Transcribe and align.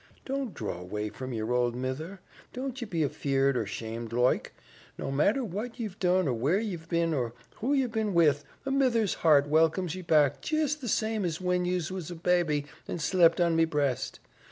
Don't 0.25 0.55
draw 0.55 0.79
away 0.79 1.09
from 1.09 1.31
yer 1.31 1.51
ould 1.51 1.75
mither. 1.75 2.21
Don't 2.53 2.81
ye 2.81 2.87
be 2.87 3.05
afeard 3.05 3.55
or 3.55 3.67
'shamed 3.67 4.11
loike. 4.11 4.51
No 4.97 5.11
matter 5.11 5.43
what 5.43 5.79
ye've 5.79 5.99
done 5.99 6.27
or 6.27 6.33
where 6.33 6.59
ye've 6.59 6.89
been 6.89 7.13
or 7.13 7.33
who 7.57 7.73
ye've 7.73 7.91
been 7.91 8.15
with, 8.15 8.43
a 8.65 8.71
mither's 8.71 9.13
heart 9.21 9.47
welcomes 9.47 9.93
ye 9.93 10.01
back 10.01 10.41
jist 10.41 10.81
the 10.81 10.89
same 10.89 11.23
as 11.23 11.39
when 11.39 11.65
yes 11.65 11.91
were 11.91 12.01
a 12.09 12.15
babby 12.15 12.65
an' 12.87 12.97
slept 12.97 13.39
on 13.39 13.55
me 13.55 13.63
breast. 13.65 14.19